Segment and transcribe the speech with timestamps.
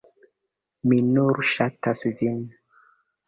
[0.91, 2.39] Mi nur ŝatas vin!